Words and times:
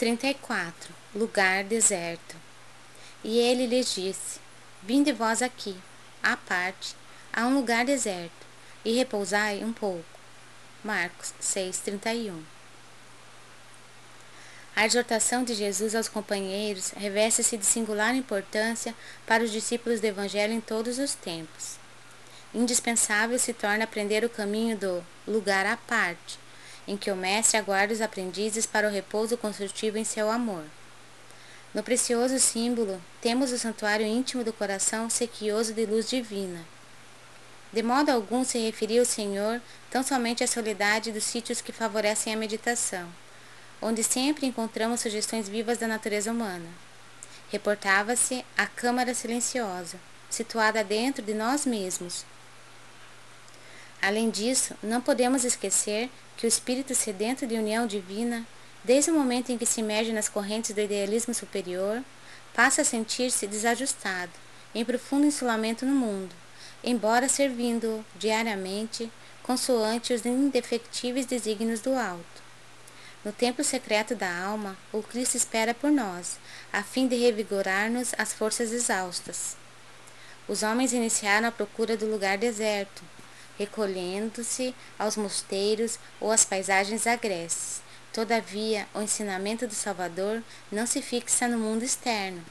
34 0.00 0.94
Lugar 1.14 1.62
deserto 1.62 2.34
E 3.22 3.38
ele 3.38 3.66
lhes 3.66 3.94
disse: 3.94 4.40
Vinde 4.82 5.12
vós 5.12 5.42
aqui, 5.42 5.76
à 6.22 6.38
parte, 6.38 6.96
a 7.30 7.44
um 7.44 7.54
lugar 7.54 7.84
deserto, 7.84 8.46
e 8.82 8.96
repousai 8.96 9.62
um 9.62 9.74
pouco. 9.74 10.02
Marcos 10.82 11.34
6:31 11.38 12.40
A 14.74 14.86
exortação 14.86 15.44
de 15.44 15.52
Jesus 15.52 15.94
aos 15.94 16.08
companheiros 16.08 16.92
reveste-se 16.96 17.58
de 17.58 17.66
singular 17.66 18.14
importância 18.14 18.94
para 19.26 19.44
os 19.44 19.52
discípulos 19.52 20.00
do 20.00 20.06
Evangelho 20.06 20.54
em 20.54 20.62
todos 20.62 20.98
os 20.98 21.14
tempos. 21.14 21.76
Indispensável 22.54 23.38
se 23.38 23.52
torna 23.52 23.84
aprender 23.84 24.24
o 24.24 24.30
caminho 24.30 24.78
do 24.78 25.04
lugar 25.28 25.66
à 25.66 25.76
parte, 25.76 26.38
em 26.90 26.96
que 26.96 27.08
o 27.08 27.14
mestre 27.14 27.56
aguarda 27.56 27.94
os 27.94 28.00
aprendizes 28.00 28.66
para 28.66 28.88
o 28.88 28.90
repouso 28.90 29.36
construtivo 29.36 29.96
em 29.96 30.02
seu 30.02 30.28
amor. 30.28 30.64
No 31.72 31.84
precioso 31.84 32.36
símbolo, 32.40 33.00
temos 33.20 33.52
o 33.52 33.58
santuário 33.58 34.04
íntimo 34.04 34.42
do 34.42 34.52
coração 34.52 35.08
sequioso 35.08 35.72
de 35.72 35.86
luz 35.86 36.10
divina. 36.10 36.64
De 37.72 37.80
modo 37.80 38.10
algum 38.10 38.42
se 38.42 38.58
referia 38.58 39.00
o 39.00 39.06
Senhor 39.06 39.62
tão 39.88 40.02
somente 40.02 40.42
à 40.42 40.48
soledade 40.48 41.12
dos 41.12 41.22
sítios 41.22 41.60
que 41.60 41.70
favorecem 41.70 42.34
a 42.34 42.36
meditação, 42.36 43.08
onde 43.80 44.02
sempre 44.02 44.44
encontramos 44.44 44.98
sugestões 45.00 45.48
vivas 45.48 45.78
da 45.78 45.86
natureza 45.86 46.32
humana. 46.32 46.66
Reportava-se 47.52 48.44
a 48.58 48.66
câmara 48.66 49.14
silenciosa, 49.14 49.96
situada 50.28 50.82
dentro 50.82 51.22
de 51.22 51.34
nós 51.34 51.64
mesmos, 51.64 52.24
Além 54.02 54.30
disso, 54.30 54.74
não 54.82 55.00
podemos 55.00 55.44
esquecer 55.44 56.08
que 56.36 56.46
o 56.46 56.48
espírito 56.48 56.94
sedento 56.94 57.46
de 57.46 57.56
união 57.56 57.86
divina, 57.86 58.46
desde 58.82 59.10
o 59.10 59.14
momento 59.14 59.52
em 59.52 59.58
que 59.58 59.66
se 59.66 59.80
emerge 59.80 60.12
nas 60.12 60.28
correntes 60.28 60.74
do 60.74 60.80
idealismo 60.80 61.34
superior, 61.34 62.02
passa 62.54 62.80
a 62.80 62.84
sentir-se 62.84 63.46
desajustado, 63.46 64.32
em 64.74 64.84
profundo 64.84 65.26
insulamento 65.26 65.84
no 65.84 65.94
mundo, 65.94 66.34
embora 66.82 67.28
servindo 67.28 68.04
diariamente 68.18 69.10
consoante 69.42 70.14
os 70.14 70.24
indefectíveis 70.24 71.26
desígnios 71.26 71.80
do 71.80 71.94
alto. 71.94 72.40
No 73.22 73.32
templo 73.32 73.62
secreto 73.62 74.14
da 74.14 74.34
alma, 74.34 74.78
o 74.92 75.02
Cristo 75.02 75.36
espera 75.36 75.74
por 75.74 75.90
nós, 75.90 76.38
a 76.72 76.82
fim 76.82 77.06
de 77.06 77.16
revigorar-nos 77.16 78.14
as 78.16 78.32
forças 78.32 78.72
exaustas. 78.72 79.56
Os 80.48 80.62
homens 80.62 80.94
iniciaram 80.94 81.48
a 81.48 81.52
procura 81.52 81.98
do 81.98 82.06
lugar 82.06 82.38
deserto, 82.38 83.02
recolhendo-se 83.60 84.74
aos 84.98 85.18
mosteiros 85.18 85.98
ou 86.18 86.32
às 86.32 86.46
paisagens 86.46 87.06
agrestes. 87.06 87.82
Todavia, 88.10 88.88
o 88.94 89.02
ensinamento 89.02 89.66
do 89.66 89.74
Salvador 89.74 90.42
não 90.72 90.86
se 90.86 91.02
fixa 91.02 91.46
no 91.46 91.58
mundo 91.58 91.84
externo. 91.84 92.42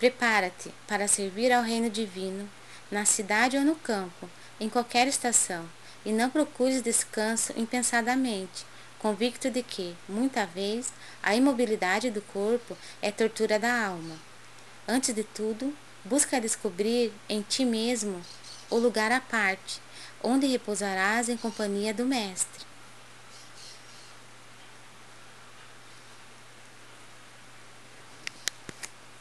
Prepara-te 0.00 0.74
para 0.88 1.06
servir 1.06 1.52
ao 1.52 1.62
reino 1.62 1.88
divino, 1.88 2.50
na 2.90 3.04
cidade 3.04 3.56
ou 3.56 3.62
no 3.62 3.76
campo, 3.76 4.28
em 4.58 4.68
qualquer 4.68 5.06
estação, 5.06 5.64
e 6.04 6.12
não 6.12 6.28
procures 6.28 6.82
descanso 6.82 7.52
impensadamente, 7.56 8.66
convicto 8.98 9.48
de 9.48 9.62
que, 9.62 9.94
muita 10.08 10.44
vez, 10.44 10.92
a 11.22 11.36
imobilidade 11.36 12.10
do 12.10 12.20
corpo 12.20 12.76
é 13.00 13.12
tortura 13.12 13.60
da 13.60 13.86
alma. 13.86 14.16
Antes 14.88 15.14
de 15.14 15.22
tudo, 15.22 15.72
busca 16.04 16.40
descobrir 16.40 17.12
em 17.28 17.42
ti 17.42 17.64
mesmo 17.64 18.20
o 18.68 18.76
lugar 18.76 19.12
à 19.12 19.20
parte, 19.20 19.83
onde 20.24 20.46
repousarás 20.46 21.28
em 21.28 21.36
companhia 21.36 21.92
do 21.92 22.06
Mestre. 22.06 22.73